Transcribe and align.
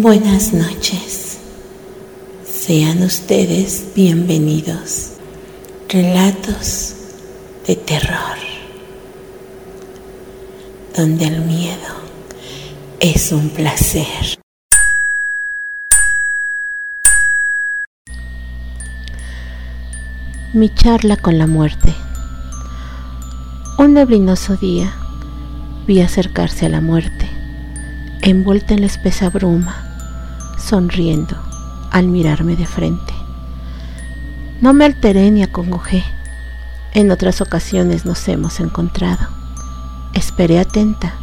Buenas 0.00 0.52
noches. 0.52 1.40
Sean 2.48 3.02
ustedes 3.02 3.84
bienvenidos. 3.96 5.14
Relatos 5.88 6.94
de 7.66 7.74
terror, 7.74 8.38
donde 10.96 11.24
el 11.24 11.40
miedo 11.40 11.96
es 13.00 13.32
un 13.32 13.50
placer. 13.50 14.38
Mi 20.52 20.72
charla 20.72 21.16
con 21.16 21.38
la 21.38 21.48
muerte. 21.48 21.92
Un 23.78 23.94
neblinoso 23.94 24.54
día 24.54 24.94
vi 25.88 26.00
acercarse 26.02 26.66
a 26.66 26.68
la 26.68 26.80
muerte 26.80 27.28
envuelta 28.22 28.74
en 28.74 28.80
la 28.80 28.86
espesa 28.86 29.30
bruma, 29.30 29.87
sonriendo 30.58 31.36
al 31.90 32.08
mirarme 32.08 32.56
de 32.56 32.66
frente. 32.66 33.14
No 34.60 34.74
me 34.74 34.84
alteré 34.84 35.30
ni 35.30 35.42
acongojé. 35.42 36.02
En 36.92 37.10
otras 37.10 37.40
ocasiones 37.40 38.04
nos 38.04 38.26
hemos 38.28 38.60
encontrado. 38.60 39.28
Esperé 40.14 40.58
atenta 40.58 41.14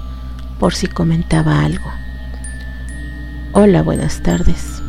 por 0.59 0.73
si 0.73 0.87
comentaba 0.87 1.61
algo. 1.61 1.91
Hola, 3.51 3.83
buenas 3.83 4.21
tardes. 4.21 4.81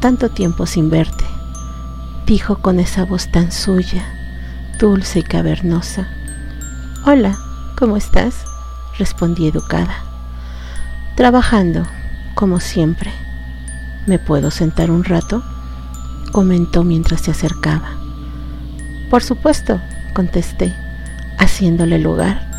Tanto 0.00 0.28
tiempo 0.28 0.66
sin 0.66 0.90
verte, 0.90 1.24
dijo 2.26 2.58
con 2.58 2.78
esa 2.78 3.04
voz 3.04 3.30
tan 3.32 3.52
suya, 3.52 4.04
dulce 4.78 5.20
y 5.20 5.22
cavernosa. 5.22 6.08
Hola, 7.04 7.38
¿cómo 7.78 7.96
estás? 7.96 8.44
respondí 8.98 9.48
educada. 9.48 9.94
Trabajando, 11.16 11.84
como 12.34 12.60
siempre. 12.60 13.12
¿Me 14.06 14.18
puedo 14.20 14.50
sentar 14.50 14.90
un 14.90 15.04
rato? 15.04 15.42
comentó 16.30 16.84
mientras 16.84 17.22
se 17.22 17.30
acercaba. 17.30 17.90
Por 19.10 19.22
supuesto, 19.22 19.80
contesté, 20.14 20.74
haciéndole 21.38 21.98
lugar, 21.98 22.50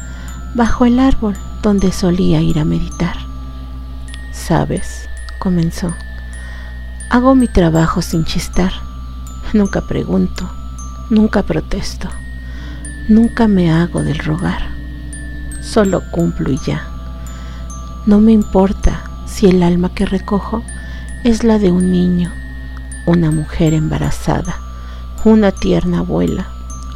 bajo 0.55 0.85
el 0.85 0.99
árbol 0.99 1.35
donde 1.61 1.91
solía 1.91 2.41
ir 2.41 2.59
a 2.59 2.65
meditar. 2.65 3.15
Sabes, 4.31 5.07
comenzó, 5.39 5.93
hago 7.09 7.35
mi 7.35 7.47
trabajo 7.47 8.01
sin 8.01 8.25
chistar. 8.25 8.71
Nunca 9.53 9.81
pregunto, 9.81 10.49
nunca 11.09 11.43
protesto, 11.43 12.09
nunca 13.07 13.47
me 13.47 13.71
hago 13.71 14.03
del 14.03 14.19
rogar. 14.19 14.67
Solo 15.61 16.01
cumplo 16.11 16.51
y 16.51 16.57
ya. 16.65 16.87
No 18.05 18.19
me 18.19 18.31
importa 18.31 19.01
si 19.25 19.47
el 19.47 19.63
alma 19.63 19.93
que 19.93 20.05
recojo 20.05 20.63
es 21.27 21.43
la 21.43 21.59
de 21.59 21.73
un 21.73 21.91
niño, 21.91 22.31
una 23.05 23.31
mujer 23.31 23.73
embarazada, 23.73 24.55
una 25.25 25.51
tierna 25.51 25.99
abuela 25.99 26.47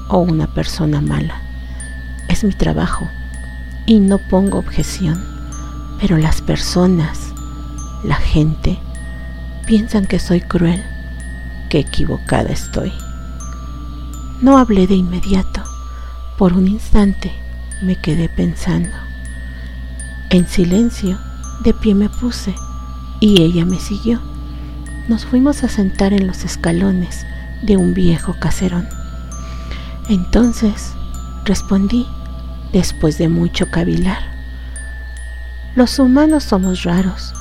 o 0.07 0.19
una 0.19 0.47
persona 0.47 1.01
mala. 1.01 1.41
Es 2.29 2.45
mi 2.45 2.53
trabajo 2.53 3.09
y 3.85 3.99
no 3.99 4.19
pongo 4.29 4.57
objeción, 4.57 5.21
pero 5.99 6.17
las 6.17 6.41
personas, 6.41 7.33
la 8.05 8.15
gente, 8.15 8.79
piensan 9.67 10.05
que 10.05 10.17
soy 10.17 10.39
cruel, 10.39 10.81
que 11.69 11.79
equivocada 11.79 12.51
estoy. 12.51 12.93
No 14.41 14.57
hablé 14.57 14.87
de 14.87 14.95
inmediato, 14.95 15.61
por 16.37 16.53
un 16.53 16.69
instante 16.69 17.33
me 17.81 17.97
quedé 17.97 18.29
pensando. 18.29 18.95
En 20.29 20.47
silencio, 20.47 21.19
de 21.65 21.73
pie 21.73 21.95
me 21.95 22.07
puse 22.07 22.55
y 23.21 23.41
ella 23.41 23.63
me 23.63 23.79
siguió. 23.79 24.19
Nos 25.07 25.25
fuimos 25.25 25.63
a 25.63 25.69
sentar 25.69 26.11
en 26.11 26.27
los 26.27 26.43
escalones 26.43 27.25
de 27.61 27.77
un 27.77 27.93
viejo 27.93 28.35
caserón. 28.37 28.89
Entonces 30.09 30.91
respondí, 31.45 32.05
después 32.73 33.17
de 33.17 33.29
mucho 33.29 33.71
cavilar. 33.71 34.19
Los 35.75 35.97
humanos 35.99 36.43
somos 36.43 36.83
raros. 36.83 37.33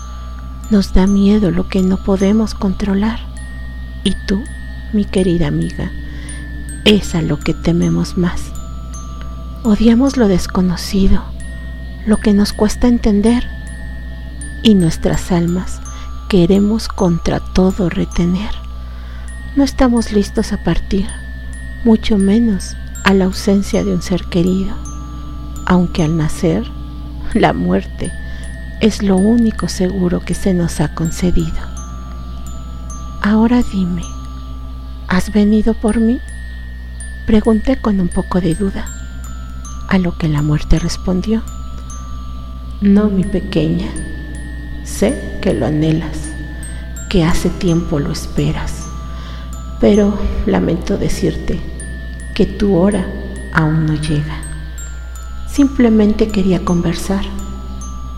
Nos 0.70 0.92
da 0.94 1.08
miedo 1.08 1.50
lo 1.50 1.68
que 1.68 1.82
no 1.82 1.96
podemos 2.04 2.54
controlar. 2.54 3.18
Y 4.04 4.14
tú, 4.28 4.44
mi 4.92 5.04
querida 5.04 5.48
amiga, 5.48 5.90
es 6.84 7.16
a 7.16 7.22
lo 7.22 7.40
que 7.40 7.54
tememos 7.54 8.16
más. 8.16 8.52
Odiamos 9.64 10.16
lo 10.16 10.28
desconocido 10.28 11.24
lo 12.06 12.16
que 12.16 12.32
nos 12.32 12.52
cuesta 12.52 12.88
entender 12.88 13.46
y 14.62 14.74
nuestras 14.74 15.32
almas 15.32 15.80
queremos 16.28 16.88
contra 16.88 17.40
todo 17.40 17.88
retener. 17.88 18.50
No 19.56 19.64
estamos 19.64 20.12
listos 20.12 20.52
a 20.52 20.62
partir, 20.62 21.06
mucho 21.84 22.18
menos 22.18 22.76
a 23.04 23.14
la 23.14 23.24
ausencia 23.24 23.84
de 23.84 23.92
un 23.94 24.02
ser 24.02 24.24
querido, 24.24 24.74
aunque 25.66 26.04
al 26.04 26.16
nacer, 26.16 26.64
la 27.34 27.52
muerte 27.52 28.12
es 28.80 29.02
lo 29.02 29.16
único 29.16 29.68
seguro 29.68 30.20
que 30.20 30.34
se 30.34 30.54
nos 30.54 30.80
ha 30.80 30.94
concedido. 30.94 31.58
Ahora 33.22 33.62
dime, 33.72 34.02
¿has 35.08 35.32
venido 35.32 35.74
por 35.74 35.98
mí? 35.98 36.20
Pregunté 37.26 37.76
con 37.76 38.00
un 38.00 38.08
poco 38.08 38.40
de 38.40 38.54
duda, 38.54 38.86
a 39.88 39.98
lo 39.98 40.16
que 40.16 40.28
la 40.28 40.42
muerte 40.42 40.78
respondió. 40.78 41.42
No, 42.80 43.10
mi 43.10 43.24
pequeña, 43.24 43.88
sé 44.90 45.38
que 45.40 45.54
lo 45.54 45.66
anhelas, 45.66 46.18
que 47.08 47.24
hace 47.24 47.48
tiempo 47.48 47.98
lo 47.98 48.12
esperas, 48.12 48.84
pero 49.80 50.12
lamento 50.46 50.98
decirte 50.98 51.58
que 52.34 52.44
tu 52.44 52.76
hora 52.76 53.06
aún 53.52 53.86
no 53.86 53.94
llega. 53.94 54.36
Simplemente 55.48 56.28
quería 56.28 56.64
conversar. 56.64 57.24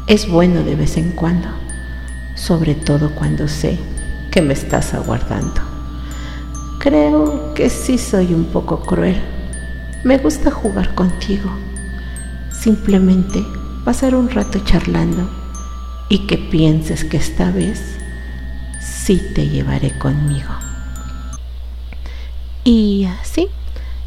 Es 0.06 0.28
bueno 0.28 0.62
de 0.64 0.74
vez 0.74 0.96
en 0.96 1.12
cuando, 1.12 1.48
sobre 2.34 2.74
todo 2.74 3.14
cuando 3.14 3.46
sé 3.48 3.78
que 4.30 4.42
me 4.42 4.54
estás 4.54 4.94
aguardando. 4.94 5.60
Creo 6.78 7.54
que 7.54 7.70
sí 7.70 7.96
soy 7.98 8.34
un 8.34 8.46
poco 8.46 8.80
cruel. 8.80 9.20
Me 10.02 10.18
gusta 10.18 10.50
jugar 10.50 10.94
contigo. 10.94 11.50
Simplemente 12.50 13.44
pasar 13.84 14.14
un 14.14 14.28
rato 14.28 14.58
charlando 14.64 15.41
y 16.12 16.26
que 16.26 16.36
pienses 16.36 17.06
que 17.06 17.16
esta 17.16 17.50
vez 17.50 17.96
sí 18.82 19.16
te 19.34 19.48
llevaré 19.48 19.96
conmigo. 19.98 20.50
Y 22.64 23.06
así 23.06 23.48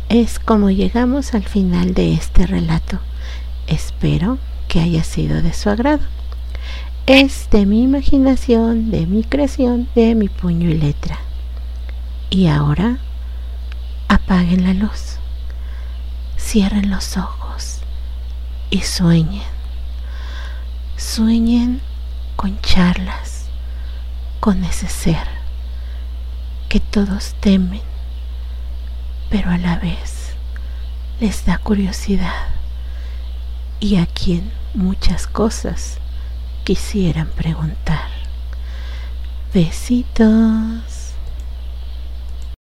es 0.10 0.38
como 0.38 0.70
llegamos 0.70 1.34
al 1.34 1.42
final 1.46 1.96
de 1.96 2.14
este 2.14 2.46
relato. 2.46 3.00
Espero 3.66 4.38
que 4.68 4.82
haya 4.82 5.04
sido 5.04 5.42
de 5.42 5.52
su 5.52 5.72
agrado. 5.72 6.04
Es 7.08 7.50
de 7.50 7.66
mi 7.66 7.82
imaginación, 7.82 8.92
de 8.92 9.08
mi 9.08 9.24
creación, 9.24 9.90
de 9.96 10.14
mi 10.14 10.30
puño 10.30 10.70
y 10.70 10.76
letra. 10.76 11.18
Y 12.30 12.46
ahora 12.46 13.00
apaguen 14.10 14.64
la 14.64 14.76
luz, 14.76 15.18
cierren 16.38 16.92
los 16.92 17.18
ojos 17.18 17.80
y 18.70 18.82
sueñen 18.82 19.56
Sueñen 20.98 21.82
con 22.36 22.60
charlas, 22.62 23.46
con 24.40 24.64
ese 24.64 24.88
ser 24.88 25.28
que 26.70 26.80
todos 26.80 27.36
temen, 27.40 27.82
pero 29.30 29.50
a 29.50 29.58
la 29.58 29.78
vez 29.78 30.36
les 31.20 31.46
da 31.46 31.58
curiosidad 31.58 32.50
y 33.80 33.98
a 33.98 34.06
quien 34.06 34.52
muchas 34.74 35.28
cosas 35.28 36.00
quisieran 36.64 37.28
preguntar. 37.28 38.10
Besitos. 39.54 40.95